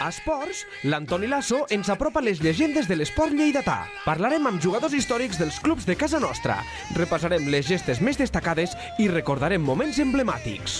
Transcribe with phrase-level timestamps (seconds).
[0.00, 3.82] A Esports, l'Antoni Lasso ens apropa les llegendes de l'esport lleidatà.
[4.06, 6.56] Parlarem amb jugadors històrics dels clubs de casa nostra.
[6.96, 10.78] Repassarem les gestes més destacades i recordarem moments emblemàtics.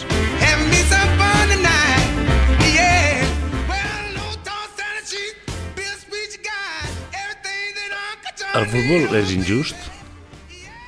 [8.56, 9.84] El futbol és injust?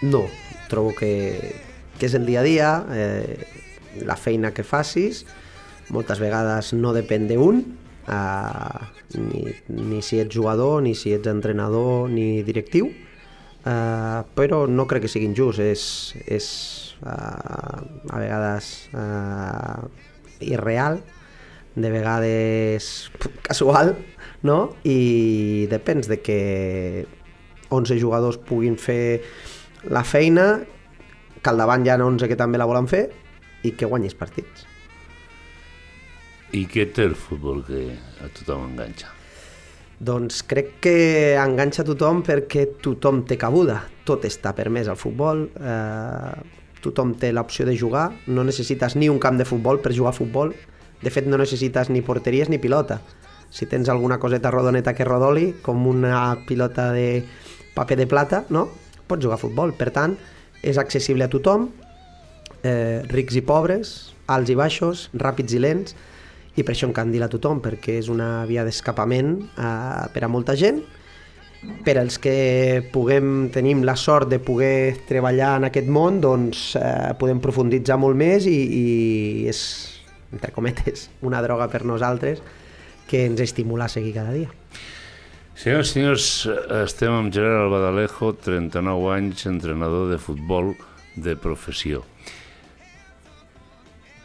[0.08, 0.24] No,
[0.72, 1.12] trobo que,
[2.00, 5.26] que és el dia a dia, eh, la feina que facis,
[5.92, 7.62] moltes vegades no depèn d'un,
[8.08, 12.90] eh, ni, ni si ets jugador, ni si ets entrenador, ni directiu,
[13.64, 15.84] eh, però no crec que sigui injust, és,
[16.26, 16.46] és
[17.02, 21.02] eh, a vegades eh, irreal,
[21.74, 23.10] de vegades
[23.48, 23.96] casual,
[24.42, 24.74] no?
[24.84, 26.40] I depèn de que
[27.72, 29.22] 11 jugadors puguin fer
[29.88, 30.60] la feina,
[31.42, 33.08] que al davant hi ha 11 que també la volen fer
[33.66, 34.71] i que guanyis partits.
[36.52, 37.86] I què té el futbol que
[38.20, 39.08] a tothom enganxa?
[40.02, 40.96] Doncs crec que
[41.40, 43.78] enganxa tothom perquè tothom té cabuda.
[44.04, 49.18] Tot està permès al futbol, eh, tothom té l'opció de jugar, no necessites ni un
[49.22, 50.52] camp de futbol per jugar a futbol,
[51.02, 53.00] de fet no necessites ni porteries ni pilota.
[53.48, 57.24] Si tens alguna coseta rodoneta que rodoli, com una pilota de
[57.74, 58.68] paper de plata, no?
[59.06, 59.72] pots jugar a futbol.
[59.72, 60.16] Per tant,
[60.62, 61.70] és accessible a tothom,
[62.62, 65.96] eh, rics i pobres, alts i baixos, ràpids i lents,
[66.56, 70.82] i per això encandila tothom, perquè és una via d'escapament eh, per a molta gent,
[71.86, 77.12] per als que puguem, tenim la sort de poder treballar en aquest món, doncs eh,
[77.18, 78.86] podem profunditzar molt més i, i
[79.50, 79.62] és,
[80.34, 82.42] entre cometes, una droga per nosaltres
[83.08, 84.50] que ens estimula a seguir cada dia.
[85.62, 86.26] Senyors senyors,
[86.82, 90.72] estem amb Gerard Albadalejo, 39 anys, entrenador de futbol
[91.14, 92.02] de professió.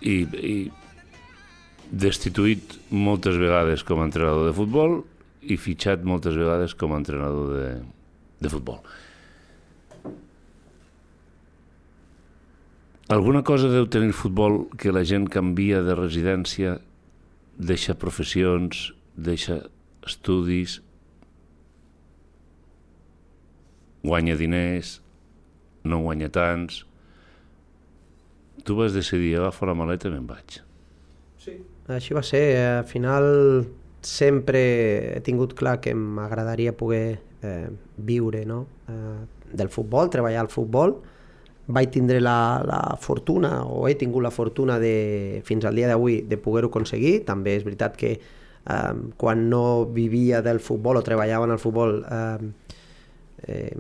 [0.02, 0.56] I, i
[1.92, 4.98] destituït moltes vegades com a entrenador de futbol
[5.48, 7.68] i fitxat moltes vegades com a entrenador de,
[8.44, 8.82] de futbol.
[13.08, 16.76] Alguna cosa deu tenir futbol que la gent canvia de residència,
[17.56, 19.62] deixa professions, deixa
[20.04, 20.82] estudis,
[24.04, 24.98] guanya diners,
[25.88, 26.84] no guanya tants.
[28.68, 30.60] Tu vas decidir agafar la maleta i me'n vaig.
[31.40, 31.56] Sí.
[31.88, 32.44] Així va ser.
[32.82, 33.28] Al final
[34.04, 34.62] sempre
[35.16, 38.66] he tingut clar que m'agradaria poder eh, viure no?
[38.92, 40.98] eh, del futbol, treballar al futbol.
[41.68, 46.22] Vaig tindre la, la fortuna, o he tingut la fortuna de, fins al dia d'avui
[46.28, 47.22] de poder-ho aconseguir.
[47.28, 52.02] També és veritat que eh, quan no vivia del futbol o treballava en el futbol
[52.04, 52.52] eh,
[53.48, 53.76] eh,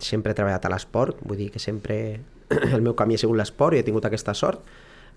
[0.00, 2.20] sempre he treballat a l'esport, vull dir que sempre
[2.74, 4.64] el meu camí ha sigut l'esport i he tingut aquesta sort.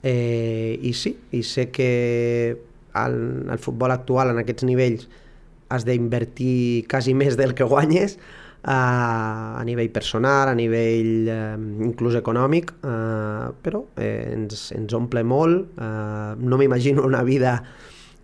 [0.04, 2.58] Eh, I sí, i sé que
[2.94, 3.18] al,
[3.50, 5.08] al futbol actual, en aquests nivells,
[5.72, 8.18] has d'invertir quasi més del que guanyes
[8.64, 11.56] a, a nivell personal, a nivell eh,
[11.88, 15.74] inclús econòmic, eh, però eh, ens, ens omple molt.
[15.80, 17.62] Eh, no m'imagino una vida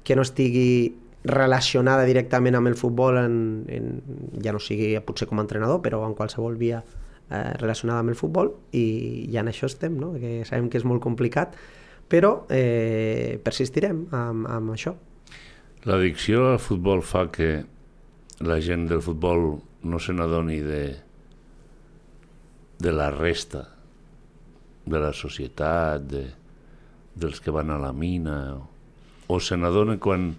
[0.04, 0.96] que no estigui
[1.28, 3.90] relacionada directament amb el futbol, en, en,
[4.44, 6.84] ja no sigui potser com a entrenador, però en qualsevol via
[7.30, 10.14] eh, relacionada amb el futbol i ja en això estem, no?
[10.20, 11.56] que sabem que és molt complicat,
[12.08, 14.96] però eh, persistirem amb, amb això.
[15.88, 17.52] L'addicció al futbol fa que
[18.44, 19.58] la gent del futbol
[19.88, 20.84] no se n'adoni de,
[22.80, 23.66] de la resta
[24.88, 26.24] de la societat, de,
[27.16, 28.68] dels que van a la mina, o,
[29.28, 30.32] o se n'adona quan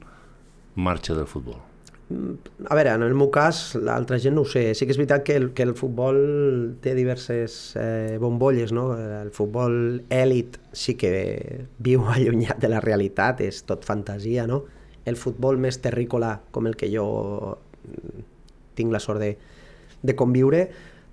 [0.79, 1.68] marxa del futbol?
[2.09, 4.71] A veure, en el meu cas, l'altra gent no ho sé.
[4.73, 6.17] Sí que és veritat que el, que el futbol
[6.81, 8.91] té diverses eh, bombolles, no?
[8.97, 11.11] El futbol èlit sí que
[11.85, 14.63] viu allunyat de la realitat, és tot fantasia, no?
[15.05, 17.05] El futbol més terrícola, com el que jo
[17.85, 18.25] mm,
[18.81, 19.35] tinc la sort de,
[20.01, 20.63] de conviure,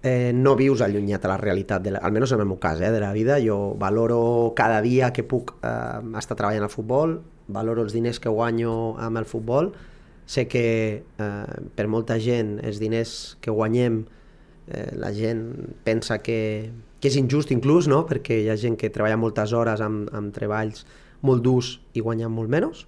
[0.05, 2.91] eh, no vius allunyat de la realitat, de la, almenys en el meu cas, eh,
[2.93, 3.41] de la vida.
[3.43, 7.17] Jo valoro cada dia que puc eh, estar treballant al futbol,
[7.51, 9.73] valoro els diners que guanyo amb el futbol,
[10.25, 10.65] sé que
[11.05, 14.03] eh, per molta gent els diners que guanyem
[14.67, 18.03] eh, la gent pensa que, que és injust inclús, no?
[18.09, 20.85] perquè hi ha gent que treballa moltes hores amb, amb treballs
[21.25, 22.85] molt durs i guanya molt menys,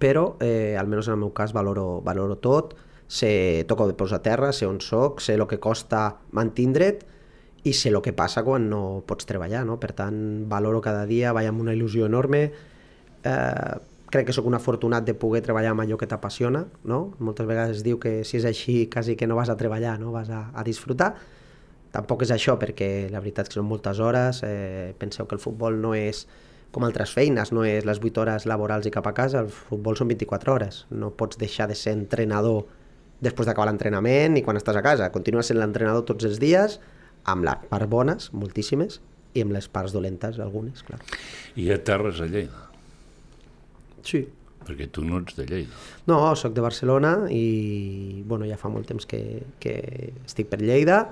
[0.00, 2.74] però eh, almenys en el meu cas valoro, valoro tot,
[3.06, 7.04] sé, toco de peus a terra, sé on soc, sé el que costa mantindre't
[7.64, 9.78] i sé el que passa quan no pots treballar, no?
[9.80, 10.16] per tant
[10.48, 12.46] valoro cada dia, vaig amb una il·lusió enorme,
[13.24, 13.74] eh,
[14.14, 16.98] crec que sóc un afortunat de poder treballar amb allò que t'apassiona, no?
[17.18, 20.12] Moltes vegades es diu que si és així quasi que no vas a treballar, no?
[20.14, 21.14] vas a, a disfrutar.
[21.94, 25.42] Tampoc és això, perquè la veritat és que són moltes hores, eh, penseu que el
[25.42, 26.24] futbol no és
[26.74, 29.98] com altres feines, no és les 8 hores laborals i cap a casa, el futbol
[29.98, 30.80] són 24 hores.
[30.90, 32.64] No pots deixar de ser entrenador
[33.22, 35.10] després d'acabar l'entrenament i quan estàs a casa.
[35.14, 36.78] Continues sent l'entrenador tots els dies,
[37.30, 39.00] amb les parts bones, moltíssimes,
[39.34, 41.00] i amb les parts dolentes, algunes, clar.
[41.58, 42.68] I aterres a Lleida,
[44.04, 44.26] Sí.
[44.64, 45.76] perquè tu no ets de Lleida.
[46.08, 49.74] No, sóc de Barcelona i bueno, ja fa molt temps que, que
[50.24, 51.02] estic per Lleida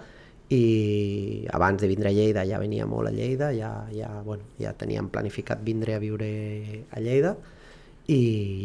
[0.48, 4.72] i abans de vindre a Lleida ja venia molt a Lleida, ja, ja, bueno, ja
[4.72, 6.30] teníem planificat vindre a viure
[6.90, 7.34] a Lleida
[8.08, 8.18] i,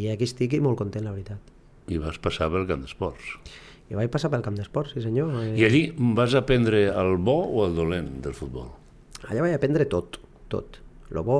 [0.04, 1.52] i aquí estic i molt content, la veritat.
[1.88, 3.36] I vas passar pel camp d'esports.
[3.88, 5.30] I vaig passar pel camp d'esports, sí senyor.
[5.40, 5.82] Eh, I allí
[6.16, 8.68] vas aprendre el bo o el dolent del futbol?
[9.28, 10.18] Allà vaig aprendre tot,
[10.52, 10.80] tot.
[11.12, 11.38] Lo bo,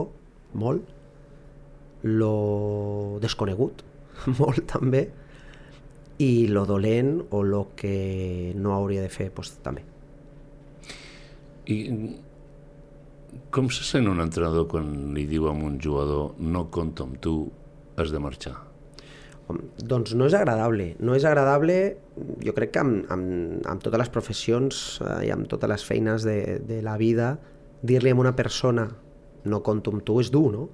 [0.57, 0.85] molt.
[2.07, 3.83] Lo desconegut,
[4.41, 5.09] molt també.
[6.19, 9.85] I lo dolent o lo que no hauria de fer, doncs, també.
[11.69, 11.79] I
[13.53, 17.35] com se sent un entrenador quan li diu a un jugador no compto amb tu,
[17.99, 18.55] has de marxar?
[19.49, 20.91] Doncs no és agradable.
[21.01, 21.79] No és agradable,
[22.45, 26.27] jo crec que amb, amb, amb totes les professions eh, i amb totes les feines
[26.27, 27.37] de, de la vida,
[27.81, 28.89] dir-li a una persona
[29.49, 30.69] no compto amb tu és dur, no?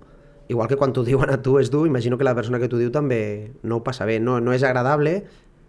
[0.49, 2.81] Igual que quan t'ho diuen a tu és dur, imagino que la persona que t'ho
[2.81, 4.19] diu també no ho passa bé.
[4.21, 5.23] No, no és agradable,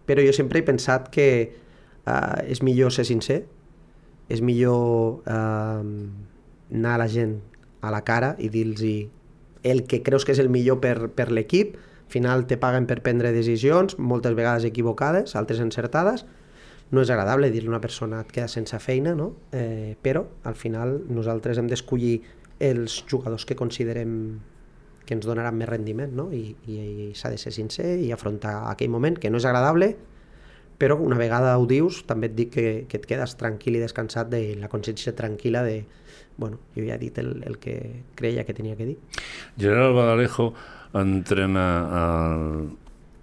[0.06, 3.46] però jo sempre he pensat que eh, és millor ser sincer,
[4.30, 5.84] és millor eh,
[6.76, 7.40] anar a la gent
[7.86, 8.82] a la cara i dir-los
[9.66, 11.76] el que creus que és el millor per, per l'equip,
[12.06, 16.26] al final te paguen per prendre decisions, moltes vegades equivocades, altres encertades,
[16.94, 19.32] no és agradable dir-li a una persona et queda sense feina, no?
[19.52, 22.20] eh, però al final nosaltres hem d'escollir
[22.62, 24.38] els jugadors que considerem
[25.06, 26.30] que ens donaran més rendiment no?
[26.34, 29.94] i, i, i s'ha de ser sincer i afrontar aquell moment que no és agradable
[30.78, 34.32] però una vegada ho dius també et dic que, que et quedes tranquil i descansat
[34.34, 35.78] de la consciència tranquil·la de
[36.38, 38.98] bueno, jo ja he dit el, el que creia que tenia que dir.
[39.58, 40.50] Gerard Badalejo
[40.96, 41.68] entrena
[42.02, 42.68] el,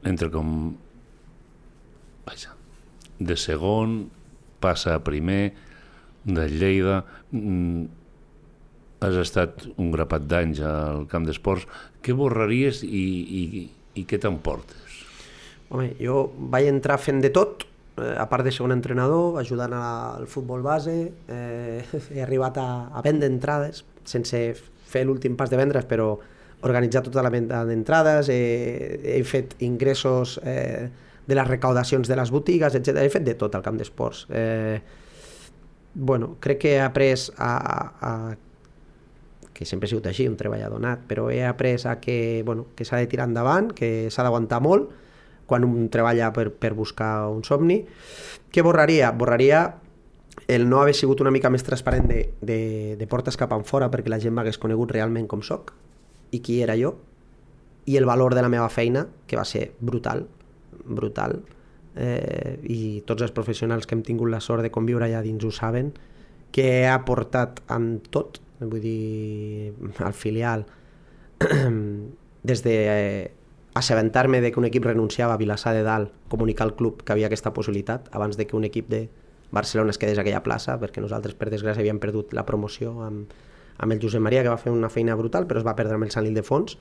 [0.09, 0.73] entre com
[2.25, 2.57] vaja,
[3.19, 4.07] de segon
[4.63, 5.53] passa a primer
[6.25, 7.85] de Lleida mm,
[9.03, 11.67] has estat un grapat d'anys al camp d'esports
[12.03, 13.05] què borraries i,
[13.43, 13.67] i,
[13.99, 14.99] i què t'emportes?
[15.73, 17.65] Home, jo vaig entrar fent de tot,
[17.97, 20.97] eh, a part de ser un entrenador, ajudant al futbol base,
[21.29, 21.81] eh,
[22.15, 24.43] he arribat a, a vendre entrades, sense
[24.93, 26.13] fer l'últim pas de vendre's, però
[26.63, 30.89] organitzar tota la venda d'entrades, eh, he fet ingressos eh,
[31.27, 33.03] de les recaudacions de les botigues, etc.
[33.03, 34.27] He fet de tot al camp d'esports.
[34.31, 34.79] Eh,
[35.95, 38.13] bueno, crec que he après a, a, a
[39.63, 42.87] que sempre he sigut així, un treballador nat, però he après a que, bueno, que
[42.89, 44.91] s'ha de tirar endavant, que s'ha d'aguantar molt
[45.47, 47.83] quan un treballa per, per buscar un somni.
[48.53, 49.11] Què borraria?
[49.15, 49.63] Borraria
[50.49, 52.61] el no haver sigut una mica més transparent de, de,
[52.99, 55.75] de portes cap enfora perquè la gent m'hagués conegut realment com sóc
[56.33, 56.97] i qui era jo
[57.85, 60.27] i el valor de la meva feina, que va ser brutal,
[60.85, 61.41] brutal,
[61.97, 65.51] eh, i tots els professionals que hem tingut la sort de conviure allà dins ho
[65.51, 65.93] saben,
[66.53, 68.39] que he aportat en tot,
[68.71, 70.67] vull dir, al filial,
[72.43, 73.31] des de eh,
[73.75, 77.27] assabentar-me de que un equip renunciava a Vilassar de Dalt, comunicar al club que havia
[77.31, 79.09] aquesta possibilitat, abans de que un equip de
[79.51, 83.33] Barcelona es quedés a aquella plaça, perquè nosaltres, per desgràcia, havíem perdut la promoció amb,
[83.79, 86.09] amb el Josep Maria, que va fer una feina brutal, però es va perdre amb
[86.09, 86.79] el Sant Ildefons,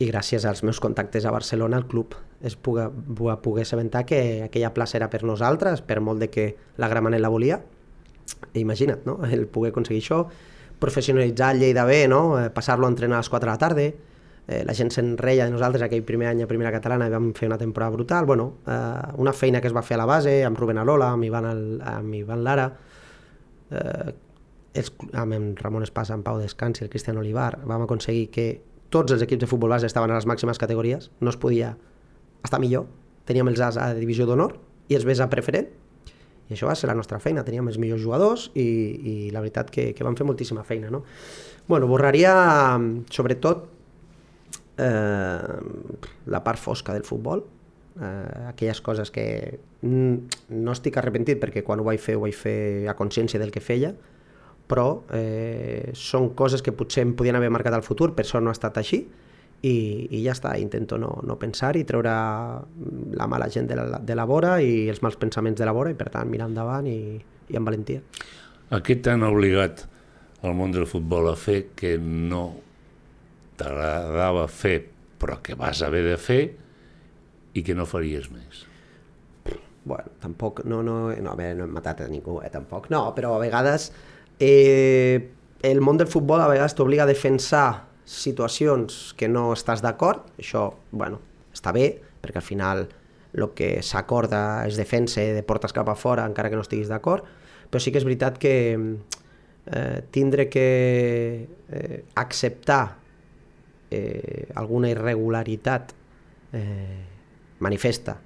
[0.00, 4.72] i gràcies als meus contactes a Barcelona el club es puga, poder assabentar que aquella
[4.72, 6.46] plaça era per nosaltres, per molt de que
[6.80, 7.60] la Gramenet la volia.
[8.54, 9.18] Imagina't, no?
[9.28, 10.22] el poder aconseguir això,
[10.80, 12.38] professionalitzar el Lleida bé, no?
[12.40, 13.86] Eh, passar-lo a entrenar a les 4 de la tarda,
[14.50, 17.30] eh, la gent se'n reia de nosaltres aquell primer any a Primera Catalana i vam
[17.36, 20.40] fer una temporada brutal, bueno, eh, una feina que es va fer a la base,
[20.44, 22.66] amb Rubén Alola, amb Ivan, el, amb Ivan Lara,
[23.70, 24.10] eh,
[24.74, 28.48] els, amb en Ramon Espasa, en Pau Descans i el Cristian Olivar, vam aconseguir que
[28.90, 31.76] tots els equips de futbol base estaven a les màximes categories, no es podia
[32.42, 32.88] estar millor,
[33.28, 34.56] teníem els As a divisió d'honor
[34.90, 35.70] i els Bs a preferent,
[36.50, 39.70] i això va ser la nostra feina, teníem els millors jugadors i, i la veritat
[39.70, 40.90] que, que vam fer moltíssima feina.
[40.90, 41.04] No?
[41.70, 42.34] Bueno, borraria
[43.14, 43.68] sobretot
[44.82, 45.56] eh,
[46.26, 47.44] la part fosca del futbol,
[48.00, 49.26] eh, aquelles coses que
[49.86, 53.62] no estic arrepentit perquè quan ho vaig fer ho vaig fer a consciència del que
[53.62, 53.94] feia,
[54.70, 58.50] però eh, són coses que potser em podien haver marcat al futur, per això no
[58.50, 59.04] ha estat així,
[59.62, 62.12] i, i ja està, intento no, no pensar i treure
[63.16, 65.92] la mala gent de la, de la vora i els mals pensaments de la vora
[65.92, 67.18] i per tant mirar endavant i,
[67.50, 68.00] i amb valentia.
[68.70, 69.84] A què t'han obligat
[70.46, 72.44] el món del futbol a fer que no
[73.60, 74.78] t'agradava fer
[75.20, 76.42] però que vas haver de fer
[77.52, 78.66] i que no faries més?
[79.82, 83.00] bueno, tampoc, no, no, no, a veure, no hem matat a ningú, eh, tampoc, no,
[83.16, 83.90] però a vegades
[84.38, 85.30] eh,
[85.62, 90.70] el món del futbol a vegades t'obliga a defensar situacions que no estàs d'acord, això,
[90.90, 91.20] bueno,
[91.54, 92.88] està bé, perquè al final
[93.30, 97.26] el que s'acorda es defensa de portes cap a fora encara que no estiguis d'acord,
[97.70, 100.66] però sí que és veritat que eh, tindre que
[101.70, 102.98] eh, acceptar
[103.90, 105.94] eh, alguna irregularitat
[106.52, 107.04] eh,
[107.62, 108.16] manifesta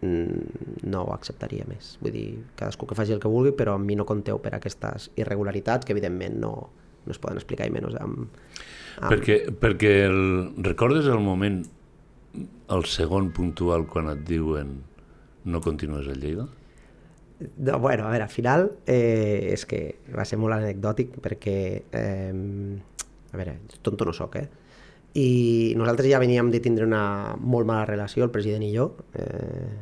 [0.00, 1.98] mm, no ho acceptaria més.
[2.00, 5.10] Vull dir, cadascú que faci el que vulgui, però amb mi no conteu per aquestes
[5.20, 6.54] irregularitats que evidentment no,
[7.06, 8.26] no es poden explicar i menys amb...
[8.98, 9.12] amb...
[9.12, 10.22] Perquè, perquè el,
[10.62, 11.62] recordes el moment,
[12.72, 14.80] el segon puntual, quan et diuen
[15.44, 16.46] no continues a Lleida?
[17.58, 19.80] No, bueno, a veure, al final eh, és que
[20.14, 21.56] va ser molt anecdòtic perquè,
[21.90, 22.34] eh,
[23.32, 24.48] a veure, tonto no sóc, eh?
[25.18, 29.72] I nosaltres ja veníem de tindre una molt mala relació, el president i jo, eh,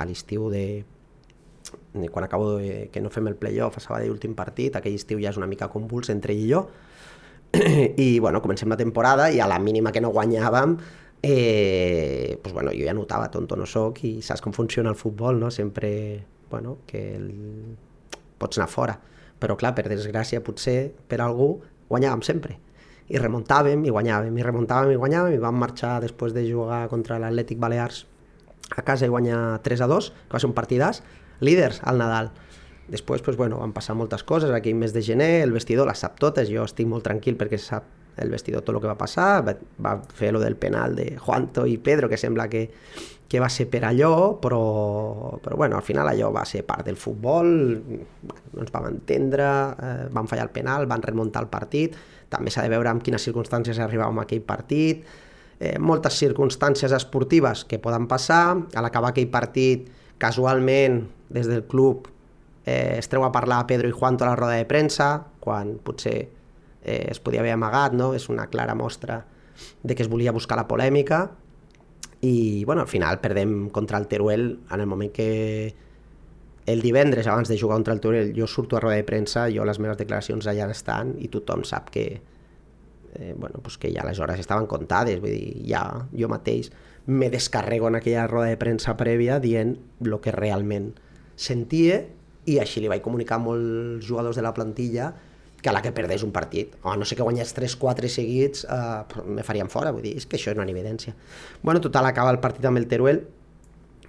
[0.00, 0.99] a l'estiu de, de
[2.10, 5.32] quan acabo de, que no fem el playoff a Sabadell últim partit, aquell estiu ja
[5.32, 6.64] és una mica convuls entre ell i jo,
[8.06, 10.76] i bueno, comencem la temporada i a la mínima que no guanyàvem
[11.22, 15.38] eh, pues bueno, jo ja notava tonto no sóc i saps com funciona el futbol,
[15.40, 15.50] no?
[15.50, 17.76] Sempre, bueno, que el...
[18.38, 18.96] pots anar fora.
[19.40, 22.56] Però clar, per desgràcia, potser per algú guanyàvem sempre.
[23.10, 27.18] I remuntàvem i guanyàvem, i remuntàvem i guanyàvem, i vam marxar després de jugar contra
[27.18, 28.04] l'Atlètic Balears
[28.70, 31.02] a casa i guanyar 3 a 2, que va ser un partidàs,
[31.40, 32.32] líders al Nadal.
[32.90, 36.18] Després, pues, bueno, van passar moltes coses, aquell mes de gener, el vestidor les sap
[36.18, 37.86] totes, jo estic molt tranquil perquè sap
[38.20, 41.66] el vestidor tot el que va passar, va, va fer lo del penal de Juanto
[41.70, 42.66] i Pedro, que sembla que,
[43.30, 46.98] que va ser per allò, però, però bueno, al final allò va ser part del
[46.98, 47.46] futbol,
[47.78, 49.46] bueno, no ens vam entendre,
[49.78, 51.94] eh, van fallar el penal, van remuntar el partit,
[52.30, 55.06] també s'ha de veure en quines circumstàncies arribàvem a aquell partit,
[55.60, 59.86] eh, moltes circumstàncies esportives que poden passar, a l'acabar aquell partit,
[60.20, 62.08] casualment, des del club,
[62.66, 65.10] eh, es treu a parlar Pedro i Juanto a la roda de premsa,
[65.40, 66.28] quan potser
[66.84, 68.12] eh, es podia haver amagat, no?
[68.14, 69.24] és una clara mostra
[69.82, 71.30] de que es volia buscar la polèmica,
[72.20, 75.74] i bueno, al final perdem contra el Teruel en el moment que
[76.66, 79.64] el divendres abans de jugar contra el Teruel jo surto a roda de premsa, jo
[79.64, 82.04] les meves declaracions allà estan i tothom sap que
[83.14, 86.70] eh, bueno, pues que ja les hores estaven comptades, vull dir, ja jo mateix
[87.06, 90.92] me descarrego en aquella roda de premsa prèvia dient el que realment
[91.36, 92.04] sentia
[92.50, 95.12] i així li vaig comunicar a molts jugadors de la plantilla
[95.60, 99.20] que a la que perdés un partit, o no sé que guanyés 3-4 seguits, eh,
[99.26, 101.12] me farien fora, vull dir, és que això és una evidència.
[101.62, 103.26] Bueno, total, acaba el partit amb el Teruel,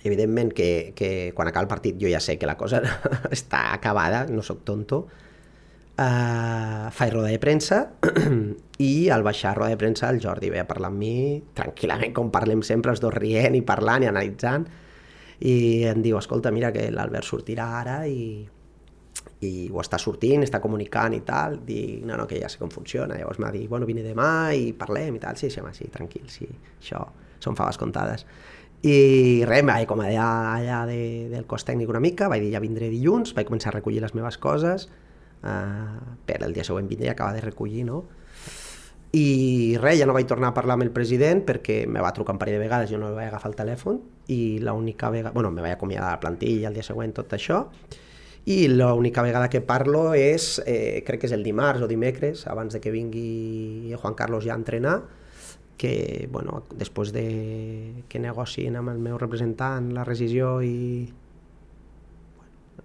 [0.04, 2.82] evidentment que, que quan acaba el partit jo ja sé que la cosa
[3.38, 5.08] està acabada, no sóc tonto,
[6.02, 7.84] uh, faig roda de premsa
[8.82, 11.16] i al baixar roda de premsa el Jordi ve a parlar amb mi
[11.58, 14.66] tranquil·lament com parlem sempre els dos rient i parlant i analitzant
[15.42, 18.44] i em diu, escolta, mira que l'Albert sortirà ara i,
[19.42, 22.70] i ho està sortint, està comunicant i tal, dic, no, no, que ja sé com
[22.70, 25.90] funciona, llavors m'ha dit, bueno, vine demà i parlem i tal, sí, sí, home, sí,
[25.94, 26.46] tranquil, sí,
[26.78, 27.08] això
[27.42, 28.28] són faves comptades.
[28.86, 31.02] I res, vaig com allà, allà de,
[31.34, 34.14] del cos tècnic una mica, vaig dir ja vindré dilluns, vaig començar a recollir les
[34.18, 34.90] meves coses,
[35.44, 38.04] uh, per el dia següent vindré i acaba de recollir, no?
[39.12, 42.38] I res, ja no vaig tornar a parlar amb el president perquè me va trucar
[42.38, 44.00] un parell de vegades, jo no vaig agafar el telèfon
[44.32, 47.66] i l'única vegada, bueno, me vaig acomiadar de la plantilla el dia següent, tot això,
[48.48, 52.74] i l'única vegada que parlo és, eh, crec que és el dimarts o dimecres, abans
[52.74, 55.02] de que vingui Juan Carlos ja a entrenar,
[55.78, 61.10] que bueno, després de que negociïn amb el meu representant la rescisió i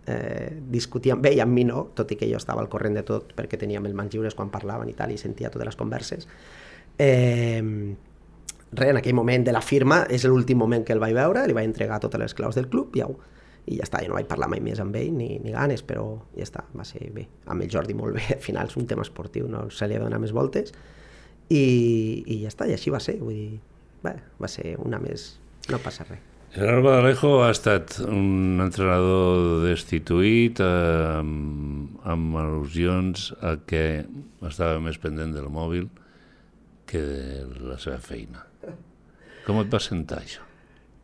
[0.06, 3.04] eh, discutíem bé i amb mi no, tot i que jo estava al corrent de
[3.06, 6.28] tot perquè teníem el mans lliures quan parlaven i tal i sentia totes les converses
[6.98, 7.62] eh,
[8.72, 11.56] res, en aquell moment de la firma és l'últim moment que el vaig veure, li
[11.56, 13.16] vaig entregar totes les claus del club i au,
[13.66, 16.06] i ja està, jo no vaig parlar mai més amb ell ni, ni ganes, però
[16.36, 17.26] ja està, va ser bé.
[17.50, 20.04] Amb el Jordi molt bé, al final és un tema esportiu, no se li ha
[20.06, 20.72] de més voltes,
[21.48, 21.64] i,
[22.26, 23.60] i ja està, i així va ser, vull dir,
[24.06, 25.32] bé, va ser una més,
[25.70, 26.35] no passa res.
[26.56, 33.82] Gerard Badalejo ha estat un entrenador destituït eh, amb, amb al·lusions a que
[34.48, 35.90] estava més pendent del mòbil
[36.88, 38.46] que de la seva feina.
[39.44, 40.46] Com et va sentar això?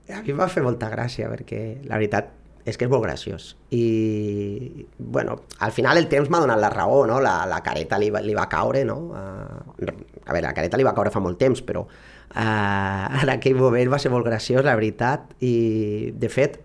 [0.09, 2.32] A mi em va fer molta gràcia perquè la veritat
[2.64, 3.52] és que és molt graciós.
[3.75, 7.19] I, bueno, al final el temps m'ha donat la raó, no?
[7.23, 8.99] La, la careta li li va caure, no?
[9.11, 9.87] Uh,
[10.23, 13.90] a veure, la careta li va caure fa molt temps, però uh, en aquell moment
[13.90, 16.61] va ser molt graciós, la veritat, i de fet,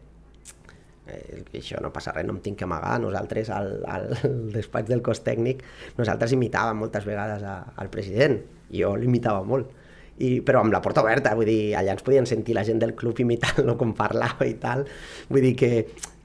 [1.07, 4.07] eh, això no passa res, no em tinc que amagar, nosaltres al, al
[4.55, 5.65] despatx del cos tècnic,
[5.97, 8.37] nosaltres imitàvem moltes vegades a, al president,
[8.69, 9.73] jo l'imitava molt,
[10.17, 12.95] i, però amb la porta oberta, vull dir, allà ens podien sentir la gent del
[12.97, 14.85] club imitant-lo com parlava i tal,
[15.29, 15.71] vull dir que,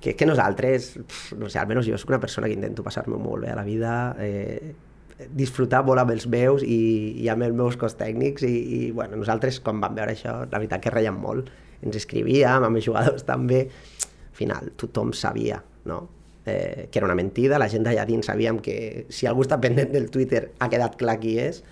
[0.01, 0.95] que, que nosaltres,
[1.39, 3.93] no sé, almenys jo soc una persona que intento passar-me molt bé a la vida,
[4.23, 4.73] eh,
[5.31, 6.81] disfrutar molt amb els meus i,
[7.23, 10.59] i amb els meus cos tècnics i, i bueno, nosaltres quan vam veure això, la
[10.59, 11.53] veritat que reiem molt.
[11.83, 13.67] Ens escrivíem, amb els jugadors també.
[13.69, 16.01] Al final tothom sabia no?
[16.47, 19.93] eh, que era una mentida, la gent d'allà dins sabíem que si algú està pendent
[19.93, 21.63] del Twitter ha quedat clar qui és,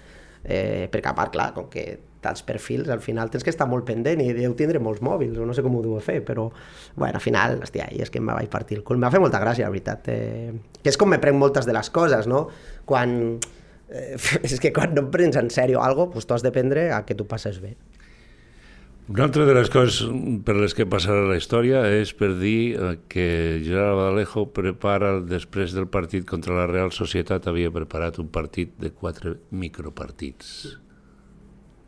[0.44, 3.86] eh, perquè a part, clar, com que tants perfils, al final tens que estar molt
[3.88, 6.48] pendent i deu tindre molts mòbils, o no sé com ho deu fer, però,
[6.96, 9.00] bueno, al final, hòstia, i és que em vaig partir el cul.
[9.00, 10.10] M'ha fet molta gràcia, la veritat.
[10.12, 10.50] Eh,
[10.80, 12.46] que és com me prenc moltes de les coses, no?
[12.88, 13.38] Quan...
[13.90, 16.90] Eh, és que quan no em prens en sèrio algo, pues tu has de prendre
[16.94, 17.76] a que tu passes bé.
[19.10, 20.04] Una altra de les coses
[20.46, 23.24] per les que passarà la història és per dir eh, que
[23.64, 28.92] Gerard Badalejo prepara, després del partit contra la Real Societat, havia preparat un partit de
[28.94, 30.76] quatre micropartits.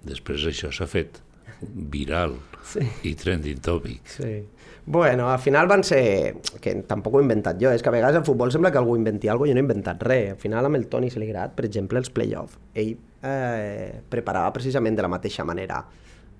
[0.04, 1.20] Després això s'ha fet
[1.62, 2.80] viral Sí.
[3.06, 4.00] i trending topic.
[4.06, 4.44] Sí.
[4.86, 6.36] Bueno, al final van ser...
[6.60, 8.96] que tampoc ho he inventat jo, és que a vegades al futbol sembla que algú
[8.98, 10.30] inventi alguna cosa i jo no he inventat res.
[10.32, 15.02] Al final amb el Toni Seligrat, per exemple, els play-off, ell eh, preparava precisament de
[15.06, 15.84] la mateixa manera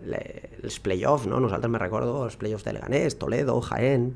[0.06, 0.22] le,
[0.62, 1.38] els play-off, no?
[1.42, 4.08] Nosaltres me recordo els play-offs de Leganés, Toledo, Jaén,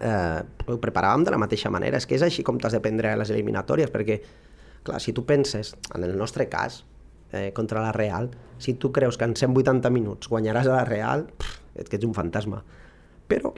[0.00, 2.00] eh, ho preparàvem de la mateixa manera.
[2.00, 4.20] És que és així com t'has de prendre les eliminatòries, perquè,
[4.84, 6.84] clar, si tu penses, en el nostre cas,
[7.32, 11.26] eh, contra la Real, si tu creus que en 180 minuts guanyaràs a la Real,
[11.30, 12.62] pff, que ets un fantasma.
[13.30, 13.54] Però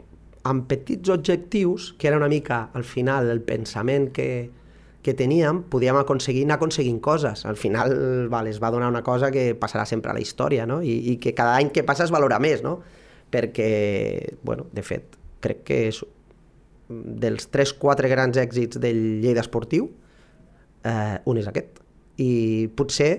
[0.49, 4.51] amb petits objectius, que era una mica al final el pensament que,
[5.03, 7.45] que teníem, podíem aconseguir anar aconseguint coses.
[7.47, 10.81] Al final vale, es va donar una cosa que passarà sempre a la història, no?
[10.83, 12.81] I, i que cada any que passa es valora més, no?
[13.33, 16.03] Perquè, bueno, de fet, crec que és
[16.93, 19.89] dels 3-4 grans èxits del Lleida Esportiu,
[20.85, 21.81] eh, un és aquest.
[22.21, 23.13] I potser,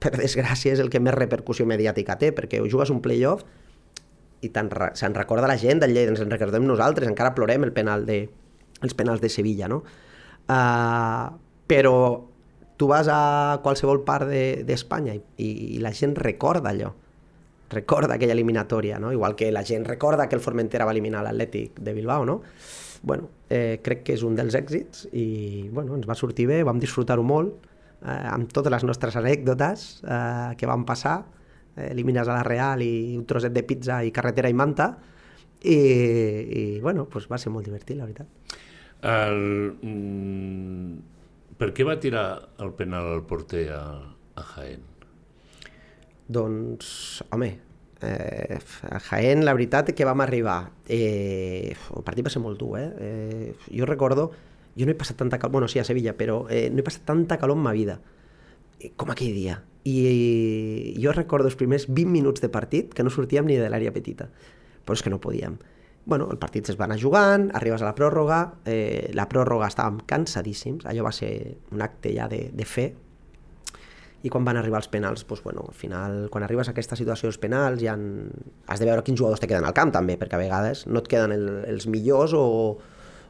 [0.00, 3.44] per desgràcia, és el que més repercussió mediàtica té, perquè ho jugues un playoff
[4.40, 8.06] i se'n recorda la gent del Lleida, ens en recordem nosaltres, encara plorem el penal
[8.08, 8.22] de,
[8.80, 9.82] els penals de Sevilla, no?
[10.48, 11.28] Uh,
[11.68, 11.94] però
[12.80, 16.94] tu vas a qualsevol part de- d'Espanya de, i, i la gent recorda allò,
[17.70, 19.12] recorda aquella eliminatòria, no?
[19.12, 22.40] igual que la gent recorda que el Formentera va eliminar l'Atlètic de Bilbao, no?
[23.02, 26.80] bueno, eh, crec que és un dels èxits i bueno, ens va sortir bé, vam
[26.80, 27.68] disfrutar-ho molt,
[28.02, 31.20] eh, amb totes les nostres anècdotes eh, que van passar,
[31.76, 34.90] eh, elimines a la Real i un trosset de pizza i carretera i manta,
[35.60, 38.58] i, i bueno, pues va ser molt divertit, la veritat.
[39.00, 39.40] El,
[39.80, 42.26] mm, per què va tirar
[42.64, 43.82] el penal al porter a,
[44.36, 44.84] a Jaén?
[46.30, 47.50] Doncs, home,
[48.00, 48.58] eh,
[48.88, 52.88] a Jaén la veritat que vam arribar, eh, el partit va ser molt dur, eh?
[53.00, 54.30] eh jo recordo,
[54.76, 57.04] jo no he passat tanta calor, bueno, sí, a Sevilla, però eh, no he passat
[57.08, 58.00] tanta calor en ma vida,
[58.78, 59.60] eh, com aquell dia.
[59.88, 63.92] I jo recordo els primers 20 minuts de partit que no sortíem ni de l'àrea
[63.94, 64.28] petita,
[64.84, 65.58] però és que no podíem.
[66.04, 70.00] Bueno, el partit es va anar jugant, arribes a la pròrroga, eh, la pròrroga estàvem
[70.08, 71.32] cansadíssims, allò va ser
[71.72, 72.90] un acte ja de, de fe,
[74.20, 77.30] i quan van arribar els penals, doncs, bueno, al final, quan arribes a aquesta situació
[77.30, 78.28] dels penals, ja han...
[78.68, 81.08] has de veure quins jugadors te queden al camp també, perquè a vegades no et
[81.08, 82.44] queden el, els millors o,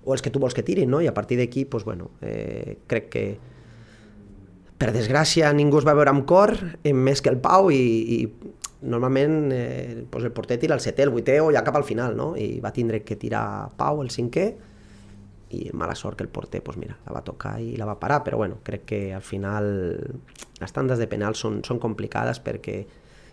[0.05, 1.01] o els que tu vols que tirin, no?
[1.01, 3.25] i a partir d'aquí, doncs, bueno, eh, crec que
[4.81, 8.19] per desgràcia ningú es va veure amb cor, eh, més que el Pau, i, i
[8.81, 12.17] normalment eh, doncs el porter tira el setè, el vuitè o ja cap al final,
[12.17, 12.33] no?
[12.37, 13.45] i va tindre que tirar
[13.77, 14.49] Pau el cinquè,
[15.51, 18.23] i mala sort que el porter pues mira, la va tocar i la va parar,
[18.25, 19.67] però bueno, crec que al final
[20.61, 22.77] les tandes de penal són, són complicades perquè,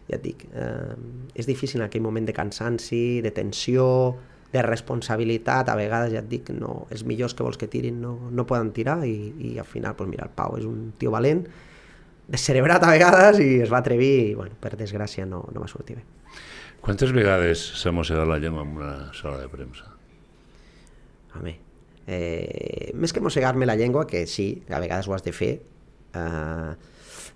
[0.07, 0.95] ja et dic, eh,
[1.37, 3.85] és difícil en aquell moment de cansanci, de tensió,
[4.53, 8.13] de responsabilitat, a vegades ja et dic, no, els millors que vols que tirin no,
[8.31, 9.15] no poden tirar i,
[9.51, 11.43] i al final, pues mira, el Pau és un tio valent,
[12.27, 15.99] descerebrat a vegades i es va atrevir i, bueno, per desgràcia no, no va sortir
[15.99, 16.05] bé.
[16.83, 19.89] Quantes vegades s'ha mossegat la llengua en una sala de premsa?
[21.35, 21.57] Home,
[22.07, 25.53] eh, més que mossegar-me la llengua, que sí, a vegades ho has de fer,
[26.15, 26.71] eh,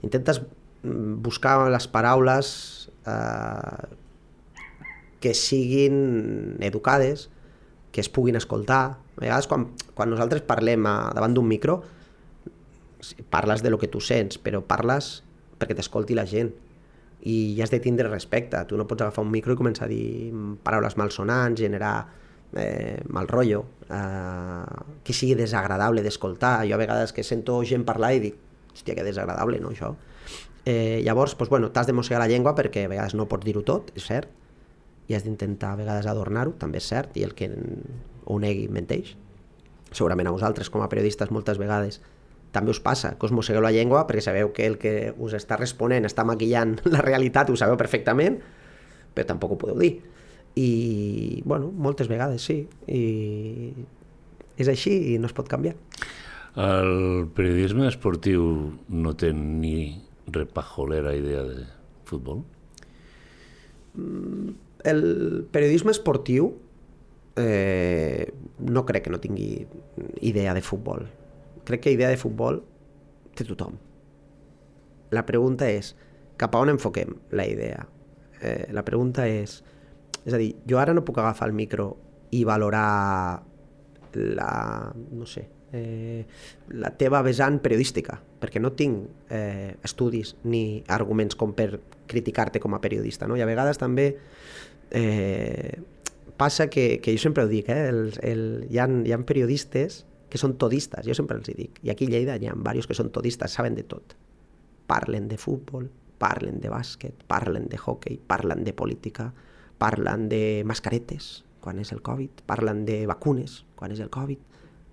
[0.08, 0.42] intentes
[0.84, 2.54] buscar les paraules
[3.06, 3.98] eh,
[5.22, 7.30] que siguin educades,
[7.94, 8.98] que es puguin escoltar.
[8.98, 11.80] A vegades quan, quan nosaltres parlem a, davant d'un micro,
[13.30, 15.22] parles de lo que tu sents, però parles
[15.62, 16.52] perquè t'escolti la gent
[17.22, 18.58] i has de tindre respecte.
[18.66, 20.34] Tu no pots agafar un micro i començar a dir
[20.66, 21.96] paraules malsonants, generar
[22.58, 26.66] eh, mal rotllo, eh, que sigui desagradable d'escoltar.
[26.66, 28.42] Jo a vegades que sento gent parlar i dic,
[28.74, 29.94] hòstia, que desagradable, no, això?
[30.66, 33.62] Eh, llavors, doncs, bueno, t'has de mossegar la llengua perquè a vegades no pots dir-ho
[33.66, 34.30] tot, és cert,
[35.10, 39.16] i has d'intentar a vegades adornar-ho, també és cert, i el que ho negui menteix.
[39.92, 42.00] Segurament a vosaltres, com a periodistes, moltes vegades
[42.52, 45.58] també us passa, que us mossegueu la llengua perquè sabeu que el que us està
[45.60, 48.40] responent està maquillant la realitat, ho sabeu perfectament,
[49.16, 49.94] però tampoc ho podeu dir.
[50.60, 53.72] I, bueno, moltes vegades sí, i
[54.60, 55.78] és així i no es pot canviar.
[56.60, 58.44] El periodisme esportiu
[58.92, 61.64] no té ni repajolera idea de
[62.04, 62.44] futbol?
[64.84, 66.52] El periodisme esportiu
[67.36, 69.68] eh, no crec que no tingui
[70.22, 71.08] idea de futbol.
[71.66, 72.64] Crec que idea de futbol
[73.36, 73.78] té tothom.
[75.12, 75.94] La pregunta és,
[76.40, 77.86] cap a on enfoquem la idea?
[78.42, 79.60] Eh, la pregunta és,
[80.26, 81.92] és a dir, jo ara no puc agafar el micro
[82.32, 83.44] i valorar
[84.14, 84.52] la,
[85.12, 86.26] no sé, eh,
[86.70, 91.80] la teva vessant periodística, perquè no tinc eh, estudis ni arguments com per
[92.12, 93.38] criticar-te com a periodista, no?
[93.38, 94.16] I a vegades també
[94.92, 95.82] eh,
[96.38, 100.06] passa que, que jo sempre ho dic, eh, el, el, hi, ha, hi ha periodistes
[100.32, 102.88] que són todistes, jo sempre els hi dic, i aquí a Lleida hi ha diversos
[102.88, 104.16] que són todistes, saben de tot.
[104.88, 105.90] Parlen de futbol,
[106.22, 109.32] parlen de bàsquet, parlen de hockey, parlen de política,
[109.82, 114.40] parlen de mascaretes, quan és el Covid, parlen de vacunes, quan és el Covid.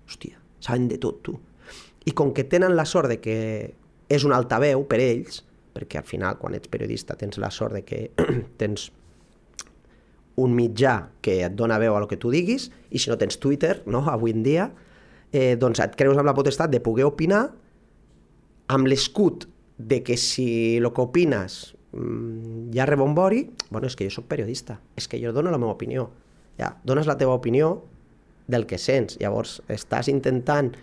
[0.09, 1.37] Hòstia, saben de tot, tu.
[2.05, 3.37] I com que tenen la sort de que
[4.09, 5.43] és un altaveu per ells,
[5.75, 8.07] perquè al final, quan ets periodista, tens la sort de que
[8.61, 8.89] tens
[10.39, 13.39] un mitjà que et dona veu a lo que tu diguis, i si no tens
[13.39, 14.69] Twitter, no?, avui en dia,
[15.31, 17.47] eh, doncs et creus amb la potestat de poder opinar
[18.69, 19.47] amb l'escut
[19.77, 21.59] de que si el que opines
[21.91, 25.61] mm, hi ha rebombori, bueno, és que jo sóc periodista, és que jo dono la
[25.61, 26.09] meva opinió.
[26.59, 27.77] Ja, dones la teva opinió
[28.51, 29.15] del que sents.
[29.21, 30.73] Llavors, estàs intentant,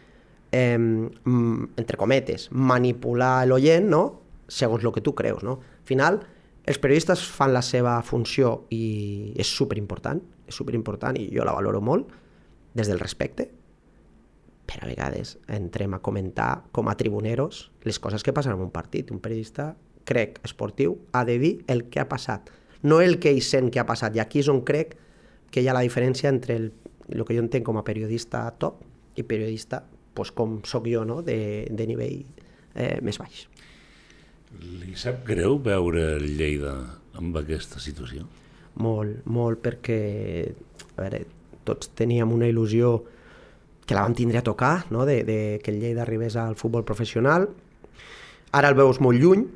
[0.56, 4.04] eh, entre cometes, manipular l'oient, no?,
[4.48, 5.58] segons el que tu creus, no?
[5.58, 6.20] Al final,
[6.66, 11.80] els periodistes fan la seva funció i és superimportant, és superimportant i jo la valoro
[11.80, 12.10] molt,
[12.76, 13.46] des del respecte,
[14.66, 18.72] però a vegades entrem a comentar com a tribuneros les coses que passen en un
[18.74, 19.12] partit.
[19.14, 22.50] Un periodista, crec, esportiu, ha de dir el que ha passat,
[22.82, 24.16] no el que ell sent que ha passat.
[24.16, 24.96] I aquí és on crec
[25.50, 26.72] que hi ha la diferència entre el,
[27.08, 28.82] el que jo entenc com a periodista top
[29.16, 31.22] i periodista pues, com sóc jo, no?
[31.22, 32.24] de, de nivell
[32.74, 33.46] eh, més baix.
[34.60, 36.74] Li sap greu veure Lleida
[37.16, 38.26] amb aquesta situació?
[38.82, 40.00] Molt, molt, perquè
[40.96, 41.22] a veure,
[41.66, 42.96] tots teníem una il·lusió
[43.86, 45.06] que la vam tindre a tocar, no?
[45.06, 47.48] de, de que el Lleida arribés al futbol professional.
[48.56, 49.46] Ara el veus molt lluny,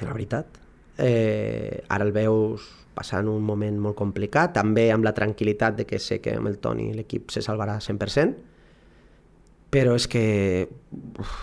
[0.00, 0.60] la veritat.
[1.00, 6.00] Eh, ara el veus passant un moment molt complicat, també amb la tranquil·litat de que
[6.02, 8.34] sé que amb el Toni l'equip se salvarà 100%,
[9.70, 10.24] però és que
[11.22, 11.36] uf,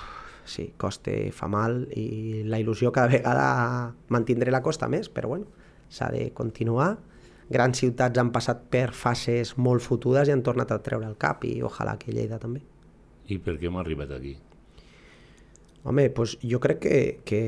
[0.47, 5.47] sí, costa, fa mal i la il·lusió cada vegada mantindré la costa més, però bueno,
[5.89, 6.95] s'ha de continuar.
[7.49, 11.45] Grans ciutats han passat per fases molt fotudes i han tornat a treure el cap
[11.47, 12.63] i ojalà que Lleida també.
[13.27, 14.35] I per què hem arribat aquí?
[15.87, 17.41] Home, doncs jo crec que, que,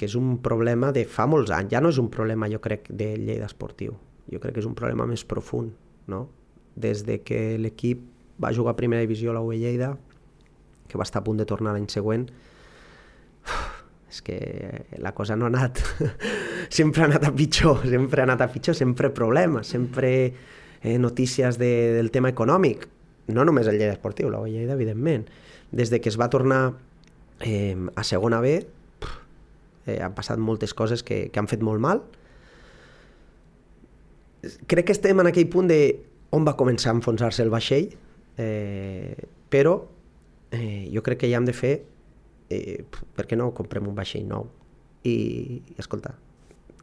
[0.00, 1.74] que és un problema de fa molts anys.
[1.74, 3.98] Ja no és un problema, jo crec, de Lleida esportiu.
[4.32, 5.74] Jo crec que és un problema més profund,
[6.08, 6.28] no?
[6.76, 8.06] Des de que l'equip
[8.40, 9.96] va jugar a primera divisió a la UE Lleida,
[10.88, 12.26] que va estar a punt de tornar l'any següent,
[14.08, 14.38] és que
[14.98, 15.82] la cosa no ha anat...
[16.78, 20.10] sempre ha anat a pitjor, sempre ha anat a pitjor, sempre problemes, sempre
[20.82, 22.88] eh, notícies de, del tema econòmic.
[23.28, 25.28] No només el Lleida esportiu, la Lleida, evidentment.
[25.70, 26.72] Des de que es va tornar
[27.44, 28.54] eh, a segona B,
[29.86, 32.02] eh, han passat moltes coses que, que han fet molt mal.
[34.70, 35.80] Crec que estem en aquell punt de
[36.32, 37.92] on va començar a enfonsar-se el vaixell,
[38.40, 39.16] eh,
[39.52, 39.80] però
[40.50, 41.74] eh, jo crec que ja hem de fer
[42.50, 42.84] eh,
[43.16, 44.48] per què no comprem un vaixell nou?
[45.06, 45.14] I,
[45.62, 46.14] i escolta,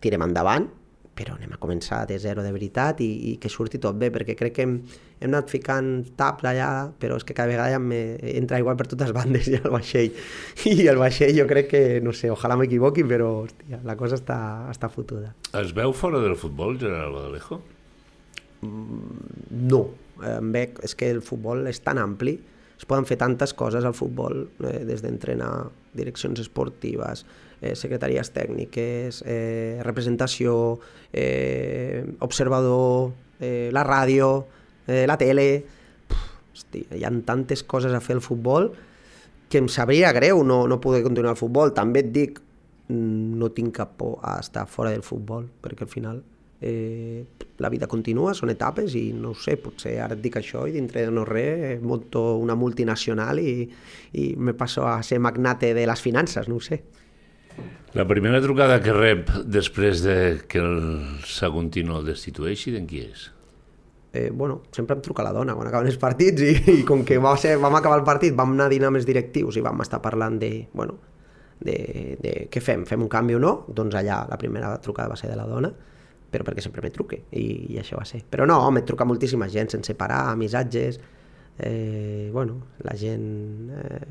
[0.02, 0.70] tirem endavant,
[1.16, 4.36] però anem a començar de zero de veritat i, i que surti tot bé, perquè
[4.38, 4.74] crec que hem,
[5.22, 8.00] hem anat ficant taps allà, però és que cada vegada ja me,
[8.36, 10.12] entra igual per totes bandes ja el vaixell.
[10.68, 14.40] I el vaixell jo crec que, no sé, ojalà m'equivoqui, però hòstia, la cosa està,
[14.74, 15.32] està fotuda.
[15.56, 17.62] Es veu fora del futbol, General Badalejo?
[18.66, 19.82] No,
[20.26, 22.36] em veig, és que el futbol és tan ampli,
[22.78, 27.26] es poden fer tantes coses al futbol, eh, des d'entrenar direccions esportives,
[27.62, 30.80] eh, secretaries tècniques, eh, representació,
[31.14, 34.46] eh, observador, eh, la ràdio,
[34.88, 35.66] eh, la tele...
[36.08, 38.74] Puf, hòstia, hi ha tantes coses a fer al futbol
[39.50, 41.74] que em sabria greu no, no poder continuar al futbol.
[41.74, 42.40] També et dic,
[42.90, 46.24] mm, no tinc cap por a estar fora del futbol, perquè al final
[46.62, 47.26] eh,
[47.60, 50.76] la vida continua, són etapes i no ho sé, potser ara et dic això i
[50.76, 53.70] dintre de no res monto una multinacional i,
[54.14, 56.84] i me passo a ser magnate de les finances, no ho sé.
[57.96, 60.18] La primera trucada que rep després de
[60.52, 63.30] que el Saguntino el destitueixi, d'en qui és?
[64.16, 67.18] eh, bueno, sempre em truca la dona quan acaben els partits i, i com que
[67.22, 69.84] va ser, vam acabar el partit, vam anar a dinar amb els directius i vam
[69.84, 70.96] estar parlant de, bueno,
[71.60, 71.76] de,
[72.22, 75.32] de què fem, fem un canvi o no, doncs allà la primera trucada va ser
[75.32, 75.74] de la dona,
[76.32, 78.24] però perquè sempre me truque i, i això va ser.
[78.30, 81.00] Però no, home, truca moltíssima gent sense parar, missatges,
[81.58, 84.06] Eh, bueno, la gent, eh,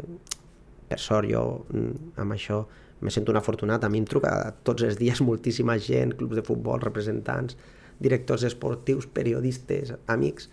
[0.88, 2.62] per sort, jo mm, amb això
[3.00, 3.84] me sento un afortunat.
[3.84, 7.58] A mi em truca tots els dies moltíssima gent, clubs de futbol, representants,
[8.00, 10.48] directors esportius, periodistes, amics,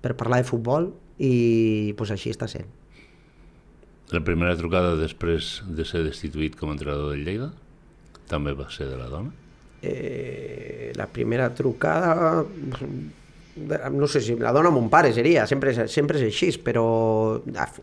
[0.00, 2.68] per parlar de futbol i pues, així està sent.
[4.10, 7.52] La primera trucada després de ser destituït com a entrenador del Lleida
[8.28, 9.32] també va ser de la dona?
[9.82, 12.44] Eh, la primera trucada
[13.90, 17.40] no sé si la dona mon pare seria, sempre, sempre és així, però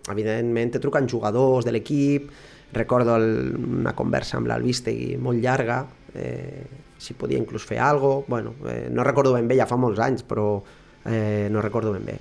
[0.10, 2.32] evidentment te truquen jugadors de l'equip,
[2.74, 5.84] recordo el, una conversa amb l'Albistegui molt llarga,
[6.16, 6.64] eh,
[6.98, 10.02] si podia inclús fer alguna cosa, bueno, eh, no recordo ben bé, ja fa molts
[10.02, 10.64] anys, però
[11.06, 12.18] eh, no recordo ben bé.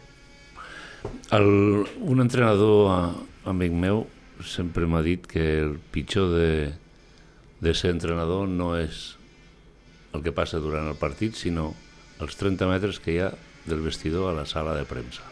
[1.32, 4.04] El, un entrenador eh, amic meu
[4.44, 6.50] sempre m'ha dit que el pitjor de,
[7.60, 9.15] de ser entrenador no és
[10.16, 11.72] el que passa durant el partit, sinó
[12.24, 13.32] els 30 metres que hi ha
[13.66, 15.22] del vestidor a la sala de premsa.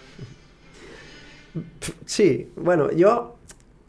[2.05, 3.37] Sí, bueno, jo,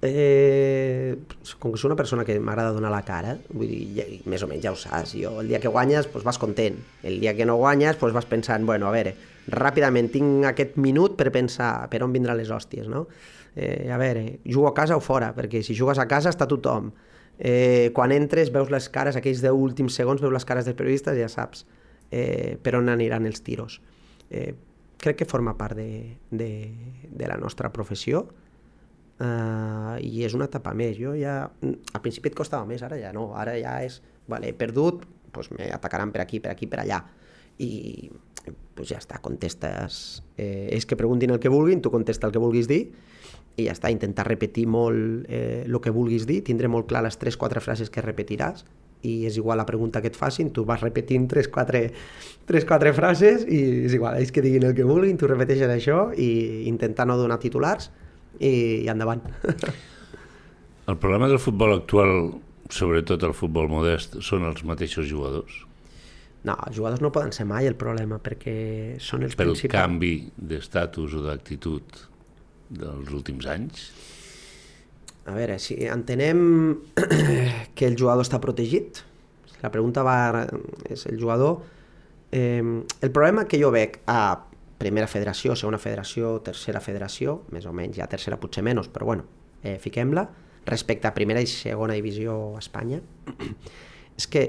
[0.05, 1.17] eh,
[1.59, 4.49] com que soc una persona que m'agrada donar la cara, vull dir, ja, més o
[4.49, 7.47] menys ja ho saps, jo el dia que guanyes doncs vas content, el dia que
[7.49, 9.15] no guanyes doncs vas pensant, bueno, a veure,
[9.49, 13.07] ràpidament tinc aquest minut per pensar per on vindran les hòsties, no?
[13.55, 16.91] Eh, a veure, jugo a casa o fora, perquè si jugues a casa està tothom.
[17.39, 21.17] Eh, quan entres veus les cares, aquells 10 últims segons veus les cares dels periodistes
[21.17, 21.65] i ja saps
[22.11, 23.81] eh, per on aniran els tiros.
[24.29, 24.53] Eh,
[25.01, 26.49] crec que forma part de, de,
[27.11, 28.23] de la nostra professió
[29.19, 30.95] uh, i és una etapa més.
[30.97, 33.29] Jo ja, al principi et costava més, ara ja no.
[33.37, 33.99] Ara ja és,
[34.31, 35.03] vale, he perdut,
[35.35, 37.03] doncs m'atacaran per aquí, per aquí, per allà.
[37.61, 38.09] I
[38.75, 40.23] pues ja està, contestes...
[40.37, 42.83] Eh, és que preguntin el que vulguin, tu contesta el que vulguis dir
[43.55, 47.17] i ja està, intentar repetir molt eh, el que vulguis dir, tindre molt clar les
[47.19, 48.65] 3-4 frases que repetiràs
[49.05, 53.93] i és igual la pregunta que et facin, tu vas repetint 3-4 frases i és
[53.93, 57.91] igual, ells que diguin el que vulguin, tu repeteixes això i intentar no donar titulars
[58.39, 59.21] i, i endavant.
[60.85, 62.11] El problema del futbol actual,
[62.69, 65.63] sobretot el futbol modest, són els mateixos jugadors.
[66.45, 68.53] No, els jugadors no poden ser mai el problema perquè
[69.01, 69.73] són els Pel principals.
[69.73, 72.03] canvi d'estatus o d'actitud
[72.69, 73.89] dels últims anys.
[75.25, 76.81] A veure, si entenem
[77.75, 79.01] que el jugador està protegit,
[79.63, 80.45] la pregunta va,
[80.89, 81.63] és el jugador...
[82.35, 84.35] Eh, el problema que jo veig a
[84.77, 89.25] primera federació, segona federació, tercera federació, més o menys, ja tercera potser menys, però bueno,
[89.63, 90.27] eh, fiquem-la,
[90.65, 92.99] respecte a primera i segona divisió a Espanya,
[94.19, 94.45] és que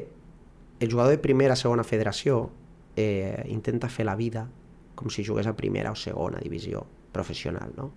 [0.81, 2.50] el jugador de primera o segona federació
[2.96, 4.48] eh, intenta fer la vida
[4.96, 6.85] com si jugués a primera o segona divisió
[7.16, 7.90] professional, no?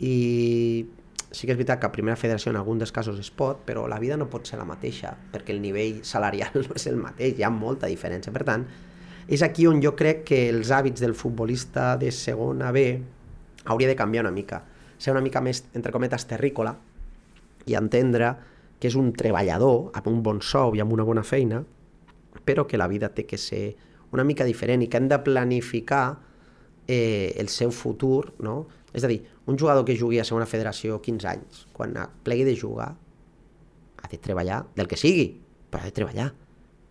[0.00, 0.14] I
[1.34, 3.84] sí que és veritat que a primera federació en algun dels casos es pot, però
[3.90, 7.36] la vida no pot ser la mateixa, perquè el nivell salarial no és el mateix,
[7.38, 8.32] hi ha molta diferència.
[8.34, 8.66] Per tant,
[9.26, 12.86] és aquí on jo crec que els hàbits del futbolista de segona B
[13.64, 14.62] hauria de canviar una mica.
[14.98, 16.74] Ser una mica més, entre cometes, terrícola
[17.66, 18.34] i entendre
[18.78, 21.62] que és un treballador amb un bon sou i amb una bona feina,
[22.44, 23.64] però que la vida té que ser
[24.12, 26.04] una mica diferent i que hem de planificar
[26.88, 28.64] eh, el seu futur, no?
[28.94, 32.54] És a dir, un jugador que jugui a segona federació 15 anys, quan plegui de
[32.56, 32.92] jugar,
[34.02, 35.26] ha de treballar del que sigui,
[35.70, 36.28] però ha de treballar.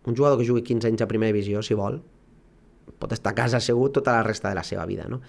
[0.05, 2.01] Un jugador que jugui 15 anys a primera divisió, si vol,
[2.99, 5.21] pot estar a casa assegut tota la resta de la seva vida, no?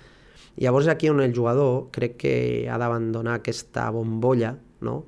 [0.57, 2.35] Llavors aquí on el jugador crec que
[2.71, 4.55] ha d'abandonar aquesta bombolla,
[4.87, 5.05] no?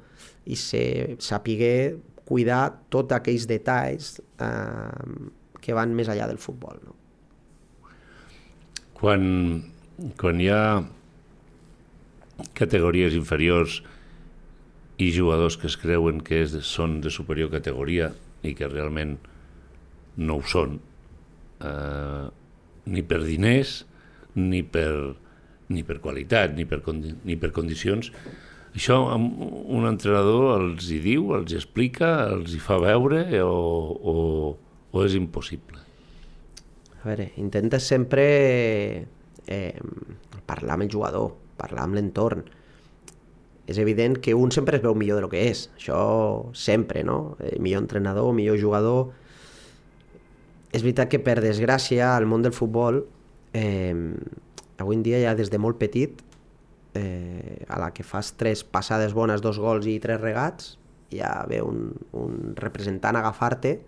[0.46, 5.18] I ser, sapiguer cuidar tots aquells detalls eh,
[5.62, 6.94] que van més allà del futbol, no?
[8.96, 9.22] Quan,
[10.16, 10.62] quan hi ha
[12.56, 13.82] categories inferiors
[14.96, 18.11] i jugadors que es creuen que és, són de superior categoria
[18.46, 19.18] i que realment
[20.16, 20.78] no ho són,
[21.61, 22.24] eh,
[22.87, 23.78] ni per diners,
[24.37, 24.90] ni per,
[25.68, 28.12] ni per qualitat, ni per, ni per condicions,
[28.76, 33.56] això un entrenador els hi diu, els hi explica, els hi fa veure o,
[34.12, 34.14] o,
[34.92, 35.86] o és impossible?
[37.06, 38.22] A veure, intentes sempre
[39.46, 39.78] eh,
[40.42, 42.40] parlar amb el jugador, parlar amb l'entorn.
[43.70, 46.00] És evident que un sempre es veu millor de lo que és, això
[46.50, 47.36] sempre, no?
[47.38, 49.14] Eh, millor entrenador, millor jugador...
[50.74, 53.04] És veritat que per desgràcia al món del futbol
[53.54, 53.94] eh,
[54.82, 56.18] avui en dia ja des de molt petit
[56.98, 60.74] eh, a la que fas tres passades bones, dos gols i tres regats
[61.14, 63.78] ja ve un, un representant a agafar-te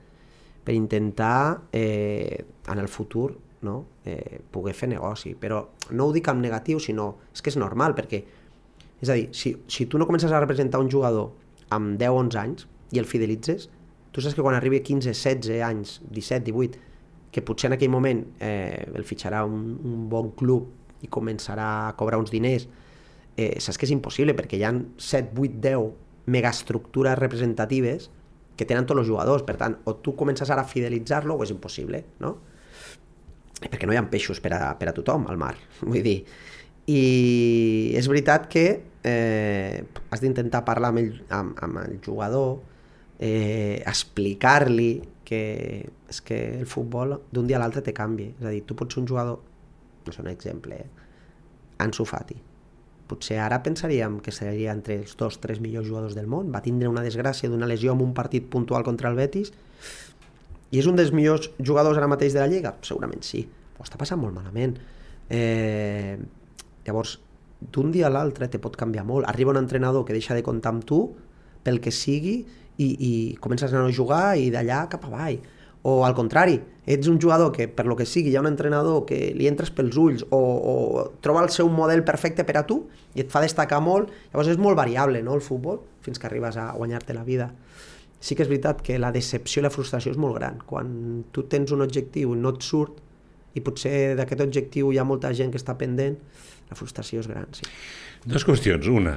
[0.69, 3.87] per intentar eh, en el futur no?
[4.05, 5.33] eh, poder fer negoci.
[5.33, 5.63] Però
[5.97, 8.19] no ho dic amb negatiu, sinó és que és normal, perquè
[9.01, 11.31] és a dir, si, si tu no comences a representar un jugador
[11.73, 13.71] amb 10-11 anys i el fidelitzes,
[14.13, 16.85] tu saps que quan arribi 15, 16 anys, 17, 18,
[17.33, 21.97] que potser en aquell moment eh, el fitxarà un, un bon club i començarà a
[21.97, 22.69] cobrar uns diners,
[23.39, 28.11] eh, saps que és impossible perquè hi ha 7, 8, 10 megaestructures representatives
[28.59, 31.55] que tenen tots els jugadors, per tant, o tu comences ara a fidelitzar-lo o és
[31.55, 32.37] impossible, no?
[33.59, 35.55] perquè no hi ha peixos per a, per a tothom al mar,
[35.91, 36.21] vull dir.
[36.89, 37.03] I
[37.99, 38.65] és veritat que
[39.05, 42.59] eh, has d'intentar parlar amb el, amb, amb el jugador,
[43.19, 44.93] eh, explicar-li
[45.29, 45.43] que
[46.09, 48.31] és que el futbol d'un dia a l'altre te canvi.
[48.39, 49.43] És a dir, tu pots ser un jugador,
[50.07, 51.09] no sé un exemple, eh?
[51.85, 52.39] Ansu Fati.
[53.09, 56.53] Potser ara pensaríem que seria entre els dos, tres millors jugadors del món.
[56.53, 59.53] Va tindre una desgràcia d'una lesió en un partit puntual contra el Betis
[60.71, 62.75] i és un dels millors jugadors ara mateix de la Lliga?
[62.85, 63.47] Segurament sí.
[63.79, 64.77] Ho està passant molt malament.
[65.33, 66.19] Eh,
[66.85, 67.17] llavors,
[67.61, 69.29] d'un dia a l'altre te pot canviar molt.
[69.29, 71.01] Arriba un entrenador que deixa de comptar amb tu
[71.65, 72.43] pel que sigui
[72.79, 75.41] i, i comences a no jugar i d'allà cap avall.
[75.87, 76.57] O al contrari,
[76.89, 79.71] ets un jugador que per lo que sigui hi ha un entrenador que li entres
[79.71, 80.75] pels ulls o, o
[81.23, 82.81] troba el seu model perfecte per a tu
[83.15, 84.11] i et fa destacar molt.
[84.33, 87.53] Llavors és molt variable no, el futbol fins que arribes a guanyar-te la vida
[88.21, 90.59] sí que és veritat que la decepció i la frustració és molt gran.
[90.67, 90.89] Quan
[91.35, 92.99] tu tens un objectiu i no et surt,
[93.57, 96.19] i potser d'aquest objectiu hi ha molta gent que està pendent,
[96.69, 97.67] la frustració és gran, sí.
[98.27, 98.91] Dues qüestions.
[98.93, 99.17] Una,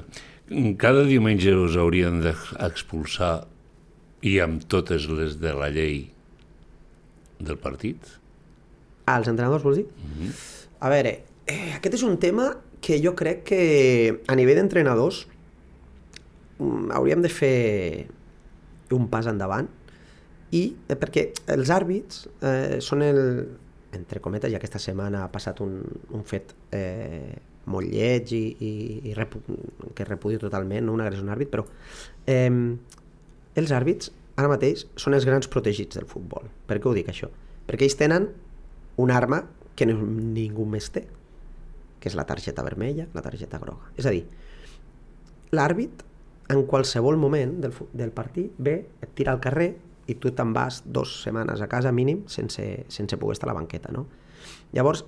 [0.80, 3.34] cada diumenge us haurien d'expulsar
[4.28, 6.04] i amb totes les de la llei
[7.46, 8.08] del partit?
[9.12, 9.86] Els entrenadors, vols dir?
[9.86, 10.32] Mm -hmm.
[10.80, 15.28] A veure, eh, aquest és un tema que jo crec que a nivell d'entrenadors
[16.60, 18.08] mm, hauríem de fer
[18.92, 19.70] un pas endavant
[20.52, 23.22] i eh, perquè els àrbits eh, són el,
[23.94, 27.38] entre cometes, i aquesta setmana ha passat un, un fet eh,
[27.72, 28.72] molt lleig i, i,
[29.12, 29.40] i repu
[29.96, 31.66] que repudio totalment, no una agressió a un àrbit, però
[32.26, 32.50] eh,
[33.62, 36.50] els àrbits ara mateix són els grans protegits del futbol.
[36.68, 37.30] Per què ho dic això?
[37.68, 38.28] Perquè ells tenen
[39.02, 39.44] una arma
[39.78, 41.06] que no, ningú més té,
[42.02, 43.94] que és la targeta vermella, la targeta groga.
[43.98, 44.26] És a dir,
[45.56, 46.04] l'àrbit
[46.52, 49.72] en qualsevol moment del, del partit ve, et tira al carrer
[50.12, 53.60] i tu te'n vas dues setmanes a casa mínim sense, sense poder estar a la
[53.60, 53.94] banqueta.
[53.96, 54.08] No?
[54.76, 55.06] Llavors,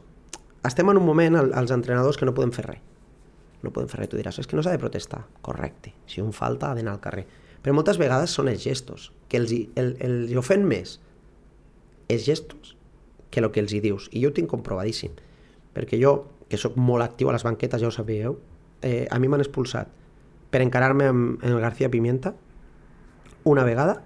[0.64, 2.84] estem en un moment, els entrenadors, que no podem fer res.
[3.64, 4.12] No podem fer res.
[4.12, 5.24] Tu diràs, és que no s'ha de protestar.
[5.44, 5.94] Correcte.
[6.08, 7.26] Si un falta, ha d'anar al carrer.
[7.64, 10.98] Però moltes vegades són els gestos, que els, el, els ofèn més
[12.12, 12.76] els gestos
[13.32, 14.10] que el que els hi dius.
[14.12, 15.16] I jo ho tinc comprovadíssim.
[15.74, 16.14] Perquè jo,
[16.52, 18.38] que sóc molt actiu a les banquetes, ja ho sabíeu,
[18.84, 19.90] eh, a mi m'han expulsat
[20.54, 22.36] per encarar-me amb, amb el García Pimienta
[23.50, 24.04] una vegada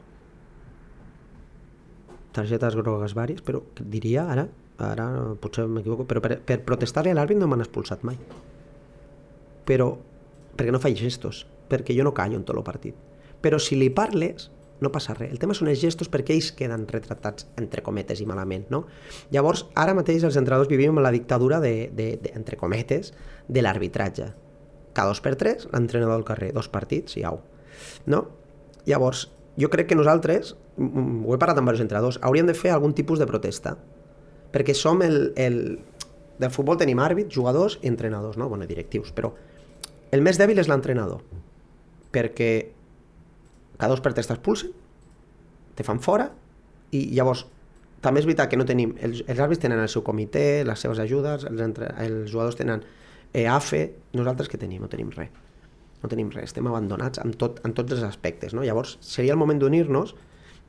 [2.37, 4.45] targetes grogues vàries, però diria ara,
[4.85, 5.07] ara
[5.41, 8.19] potser m'equivoco, però per, per protestar-li a l'àrbit no m'han expulsat mai.
[9.67, 9.89] Però
[10.55, 13.06] perquè no faig gestos, perquè jo no callo en tot el partit.
[13.41, 14.49] Però si li parles,
[14.81, 15.31] no passa res.
[15.33, 18.83] El tema són els gestos perquè ells queden retratats entre cometes i malament, no?
[19.33, 23.13] Llavors, ara mateix els entrenadors vivim en la dictadura de, de, de entre cometes
[23.47, 24.31] de l'arbitratge.
[24.93, 27.41] Cada dos per tres, l'entrenador al carrer, dos partits i au.
[28.09, 28.23] No?
[28.89, 32.93] Llavors, jo crec que nosaltres, ho he parlat amb diversos entrenadors, hauríem de fer algun
[32.97, 33.77] tipus de protesta.
[34.53, 35.31] Perquè som el...
[35.35, 35.61] el
[36.37, 38.45] del futbol tenim àrbits, jugadors i entrenadors, no?
[38.45, 39.31] Bueno, directius, però
[40.13, 41.23] el més dèbil és l'entrenador.
[42.13, 42.76] Perquè
[43.77, 44.73] cada dos per tres t'expulsen,
[45.77, 46.27] te fan fora,
[46.95, 47.45] i llavors
[48.01, 51.01] també és veritat que no tenim, els, els àrbits tenen el seu comitè, les seves
[51.01, 52.83] ajudes, els, entre, els jugadors tenen
[53.37, 53.83] EAFE,
[54.17, 54.83] nosaltres que tenim?
[54.85, 55.33] No tenim res.
[56.03, 58.53] No tenim res, estem abandonats en, tot, en tots els aspectes.
[58.53, 58.65] No?
[58.65, 60.13] Llavors, seria el moment d'unir-nos,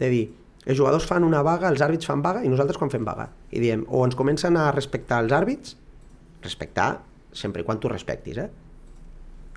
[0.01, 0.23] de dir,
[0.65, 3.29] els jugadors fan una vaga, els àrbits fan vaga i nosaltres quan fem vaga.
[3.53, 5.77] I diem, o ens comencen a respectar els àrbits,
[6.45, 6.91] respectar
[7.37, 8.49] sempre i quan tu respectis, eh?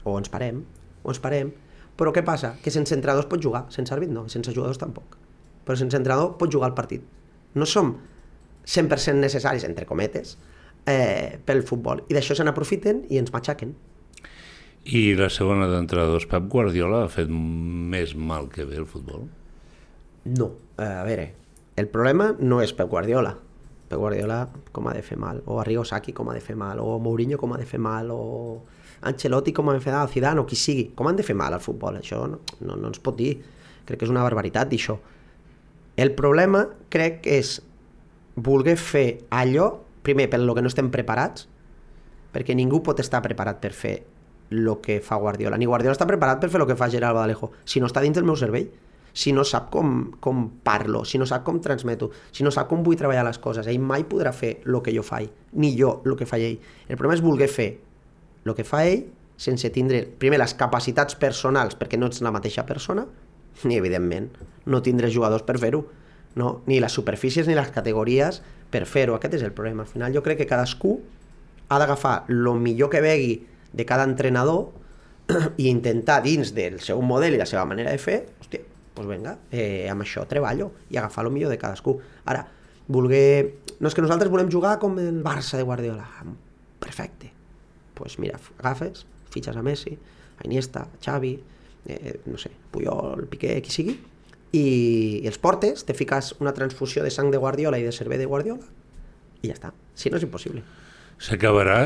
[0.04, 0.62] O ens parem,
[1.04, 1.52] o ens parem,
[2.02, 2.56] però què passa?
[2.64, 5.20] Que sense entrenadors pot jugar, sense àrbit no, sense jugadors tampoc.
[5.68, 7.06] Però sense entrenador pot jugar al partit.
[7.54, 7.94] No som
[8.66, 10.34] 100% necessaris, entre cometes,
[10.90, 12.02] eh, pel futbol.
[12.10, 13.76] I d'això se n'aprofiten i ens matxaquen.
[14.90, 19.28] I la segona d'entrenadors, Pep Guardiola ha fet més mal que bé el futbol?
[20.26, 20.50] No,
[20.82, 21.28] a veure,
[21.78, 23.36] el problema no és Pep Guardiola.
[23.92, 26.82] Pep Guardiola com ha de fer mal, o Arrigo Sacchi com ha de fer mal,
[26.82, 28.64] o Mourinho com ha de fer mal, o
[29.10, 31.54] Ancelotti com ha de fer mal, Zidane o qui sigui, com han de fer mal
[31.54, 33.34] al futbol, això no, no, no ens pot dir.
[33.88, 34.97] Crec que és una barbaritat dir això.
[35.97, 37.56] El problema crec que és
[38.36, 39.72] voler fer allò,
[40.06, 41.47] primer, per lo que no estem preparats,
[42.32, 43.95] perquè ningú pot estar preparat per fer
[44.52, 45.58] el que fa Guardiola.
[45.58, 48.18] Ni Guardiola està preparat per fer el que fa Gerard Badalejo, si no està dins
[48.18, 48.70] del meu cervell
[49.14, 52.84] si no sap com, com parlo, si no sap com transmeto, si no sap com
[52.84, 55.28] vull treballar les coses, ell mai podrà fer el que jo faig,
[55.60, 56.60] ni jo el que fa ell.
[56.88, 57.70] El problema és voler fer
[58.46, 59.06] el que fa ell
[59.42, 63.08] sense tindre, primer, les capacitats personals, perquè no ets la mateixa persona,
[63.66, 64.30] ni, evidentment,
[64.70, 65.82] no tindre jugadors per fer-ho,
[66.36, 66.62] no?
[66.70, 69.18] ni les superfícies ni les categories per fer-ho.
[69.18, 69.84] Aquest és el problema.
[69.84, 71.00] Al final jo crec que cadascú
[71.72, 73.34] ha d'agafar el millor que vegui
[73.74, 74.70] de cada entrenador
[75.62, 78.66] i intentar dins del seu model i la seva manera de fer, hòstia,
[78.96, 81.98] doncs vinga, eh, amb això treballo i agafar el millor de cadascú.
[82.30, 82.46] Ara,
[82.92, 83.62] voler...
[83.82, 86.06] No és que nosaltres volem jugar com el Barça de Guardiola.
[86.82, 87.41] Perfecte.
[88.02, 91.36] Pues mira, agafes, fitxes a Messi, a Iniesta, a Xavi,
[91.86, 93.93] eh, no sé, Puyol, Piqué, qui sigui,
[94.52, 94.64] i,
[95.22, 98.26] i els portes, te fiques una transfusió de sang de Guardiola i de cervell de
[98.26, 98.66] Guardiola,
[99.45, 99.70] i ja està.
[99.93, 100.66] Si no, és impossible.
[101.22, 101.78] S'acabarà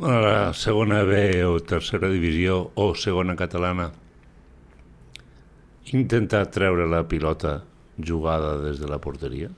[0.00, 3.90] a la segona B o tercera divisió o segona catalana
[5.92, 7.60] intentar treure la pilota
[8.00, 9.50] jugada des de la porteria?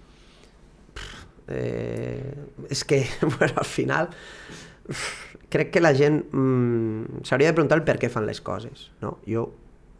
[1.46, 2.34] Eh,
[2.70, 3.04] és que,
[3.38, 4.10] bueno, al final,
[5.52, 8.88] crec que la gent mm, s'hauria de preguntar el per què fan les coses.
[9.04, 9.18] No?
[9.28, 9.50] Jo,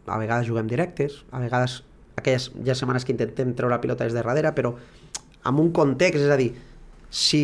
[0.07, 1.82] a vegades juguem directes, a vegades
[2.16, 4.72] aquelles ja setmanes que intentem treure la pilota des de darrere, però
[5.48, 6.53] amb un context, és a dir,
[7.12, 7.42] si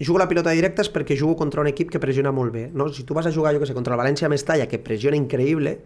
[0.00, 2.68] jugo la pilota directa és perquè jugo contra un equip que pressiona molt bé.
[2.74, 2.88] No?
[2.92, 5.76] Si tu vas a jugar, jo que sé, contra el València Mestalla, que pressiona increïble,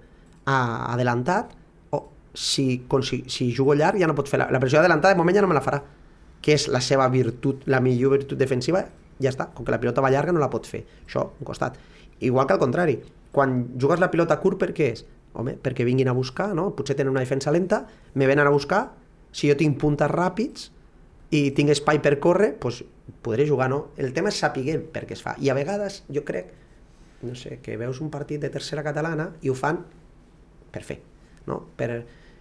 [0.47, 0.59] a,
[0.95, 1.53] adelantat,
[1.91, 5.21] o si, si, si jugo llarg ja no pot fer la, la pressió adelantada, de
[5.21, 5.83] moment ja no me la farà,
[6.45, 8.85] que és la seva virtut, la millor virtut defensiva,
[9.23, 10.85] ja està, com que la pilota va llarga no la pot fer.
[11.07, 11.79] Això, un costat.
[12.21, 12.99] Igual que al contrari,
[13.35, 15.05] quan jugues la pilota curt, per què és?
[15.35, 16.71] Home, perquè vinguin a buscar, no?
[16.79, 17.85] Potser tenen una defensa lenta,
[18.15, 18.85] me venen a buscar,
[19.35, 20.69] si jo tinc puntes ràpids
[21.35, 22.85] i tinc espai per córrer, doncs
[23.25, 23.89] podré jugar, no?
[23.99, 25.35] El tema és saber per què es fa.
[25.43, 26.53] I a vegades, jo crec,
[27.27, 29.83] no sé, que veus un partit de tercera catalana i ho fan
[30.71, 31.01] per fer,
[31.51, 31.65] ¿no?
[31.77, 31.91] Per,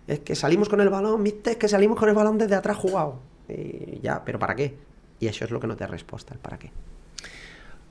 [0.07, 2.78] es que salimos con el balón, viste, es que salimos con el balón desde atrás
[2.78, 3.19] jugado.
[3.47, 4.78] Y ya, pero ¿para qué?
[5.24, 6.69] Y això és el que no té resposta, el para què.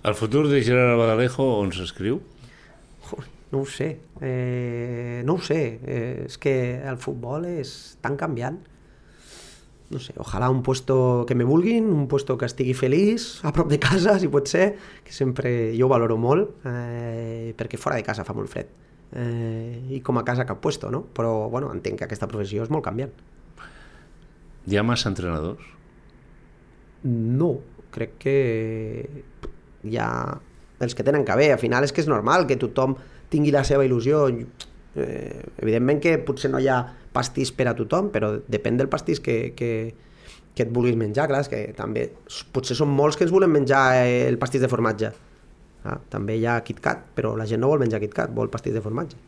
[0.05, 2.19] El futur de Gerard Badalejo on s'escriu?
[3.53, 3.89] No ho sé,
[4.21, 6.53] eh, no ho sé, eh, és que
[6.89, 7.73] el futbol és
[8.05, 8.59] tan canviant.
[9.93, 13.69] No sé, ojalà un puesto que me vulguin, un puesto que estigui feliç, a prop
[13.69, 14.73] de casa, si pot ser,
[15.05, 18.73] que sempre jo ho valoro molt, eh, perquè fora de casa fa molt fred.
[19.13, 21.05] Eh, I com a casa cap puesto, no?
[21.13, 23.13] Però, bueno, entenc que aquesta professió és molt canviant.
[24.69, 25.81] Hi ha massa entrenadors?
[27.09, 27.57] No,
[27.95, 28.37] crec que
[29.83, 30.11] hi ha
[30.83, 31.53] els que tenen que haver.
[31.53, 32.97] Al final és que és normal que tothom
[33.33, 34.25] tingui la seva il·lusió.
[34.93, 36.81] Eh, evidentment que potser no hi ha
[37.13, 39.71] pastís per a tothom, però depèn del pastís que, que,
[40.55, 42.09] que et vulguis menjar, clar, que també
[42.53, 45.13] potser són molts que ens volem menjar eh, el pastís de formatge.
[45.83, 48.85] Ah, també hi ha KitKat, però la gent no vol menjar KitKat, vol pastís de
[48.85, 49.19] formatge.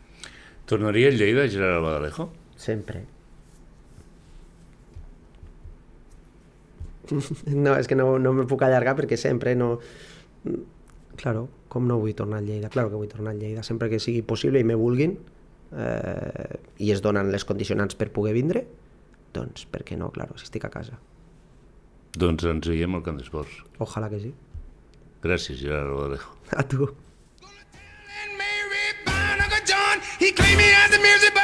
[0.70, 2.31] Tornaria el Lleida Gerard Badalejo?
[2.57, 3.03] Sempre.
[7.64, 9.76] No, és que no, no me puc allargar perquè sempre no...
[11.20, 12.70] Claro, com no vull tornar a Lleida?
[12.72, 15.14] Claro que vull tornar a Lleida, sempre que sigui possible i me vulguin
[15.78, 18.64] eh, i es donen les condicionants per poder vindre,
[19.34, 20.98] doncs per què no, claro, si estic a casa.
[22.18, 23.62] Doncs ens veiem al Camp d'Esports.
[23.82, 24.34] Ojalà que sí.
[25.24, 26.36] Gràcies, Gerard Badalejo.
[26.55, 26.90] A tu.
[30.20, 31.34] He claimed me as the music